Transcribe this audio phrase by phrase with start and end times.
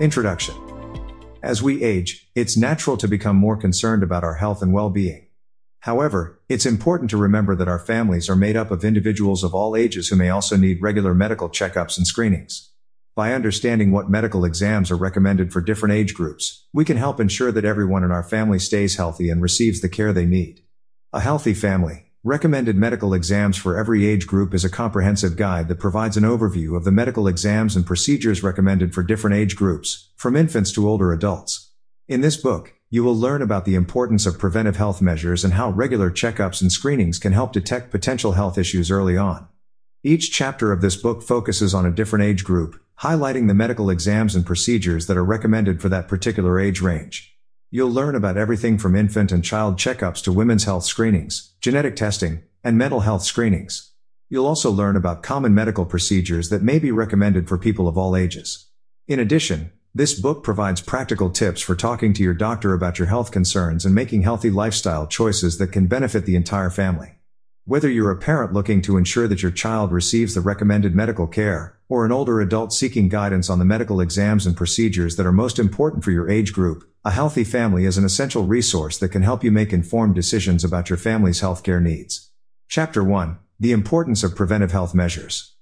[0.00, 0.54] Introduction
[1.42, 5.26] As we age, it's natural to become more concerned about our health and well being.
[5.80, 9.76] However, it's important to remember that our families are made up of individuals of all
[9.76, 12.70] ages who may also need regular medical checkups and screenings.
[13.14, 17.52] By understanding what medical exams are recommended for different age groups, we can help ensure
[17.52, 20.62] that everyone in our family stays healthy and receives the care they need.
[21.12, 25.80] A healthy family, Recommended medical exams for every age group is a comprehensive guide that
[25.80, 30.36] provides an overview of the medical exams and procedures recommended for different age groups, from
[30.36, 31.72] infants to older adults.
[32.06, 35.70] In this book, you will learn about the importance of preventive health measures and how
[35.70, 39.48] regular checkups and screenings can help detect potential health issues early on.
[40.04, 44.36] Each chapter of this book focuses on a different age group, highlighting the medical exams
[44.36, 47.31] and procedures that are recommended for that particular age range.
[47.74, 52.42] You'll learn about everything from infant and child checkups to women's health screenings, genetic testing,
[52.62, 53.92] and mental health screenings.
[54.28, 58.14] You'll also learn about common medical procedures that may be recommended for people of all
[58.14, 58.66] ages.
[59.08, 63.30] In addition, this book provides practical tips for talking to your doctor about your health
[63.30, 67.14] concerns and making healthy lifestyle choices that can benefit the entire family.
[67.64, 71.78] Whether you're a parent looking to ensure that your child receives the recommended medical care,
[71.88, 75.60] or an older adult seeking guidance on the medical exams and procedures that are most
[75.60, 79.44] important for your age group, a healthy family is an essential resource that can help
[79.44, 82.32] you make informed decisions about your family's healthcare needs.
[82.66, 85.54] Chapter 1 The Importance of Preventive Health Measures.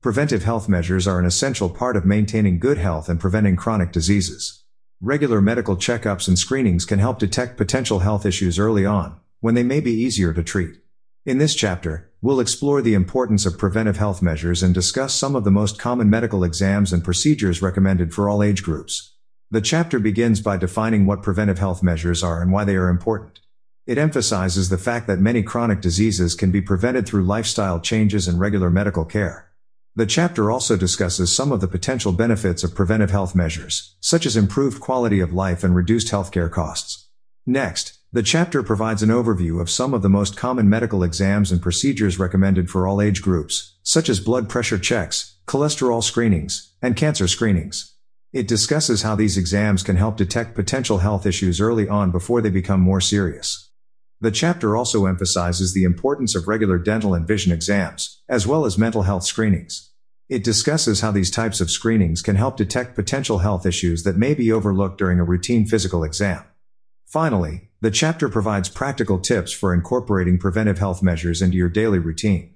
[0.00, 4.62] Preventive health measures are an essential part of maintaining good health and preventing chronic diseases.
[5.00, 9.64] Regular medical checkups and screenings can help detect potential health issues early on, when they
[9.64, 10.76] may be easier to treat.
[11.24, 15.44] In this chapter, we'll explore the importance of preventive health measures and discuss some of
[15.44, 19.14] the most common medical exams and procedures recommended for all age groups.
[19.48, 23.38] The chapter begins by defining what preventive health measures are and why they are important.
[23.86, 28.40] It emphasizes the fact that many chronic diseases can be prevented through lifestyle changes and
[28.40, 29.48] regular medical care.
[29.94, 34.36] The chapter also discusses some of the potential benefits of preventive health measures, such as
[34.36, 37.10] improved quality of life and reduced healthcare costs.
[37.46, 41.62] Next, the chapter provides an overview of some of the most common medical exams and
[41.62, 47.26] procedures recommended for all age groups, such as blood pressure checks, cholesterol screenings, and cancer
[47.26, 47.96] screenings.
[48.30, 52.50] It discusses how these exams can help detect potential health issues early on before they
[52.50, 53.70] become more serious.
[54.20, 58.76] The chapter also emphasizes the importance of regular dental and vision exams, as well as
[58.76, 59.90] mental health screenings.
[60.28, 64.34] It discusses how these types of screenings can help detect potential health issues that may
[64.34, 66.44] be overlooked during a routine physical exam.
[67.06, 72.54] Finally, the chapter provides practical tips for incorporating preventive health measures into your daily routine.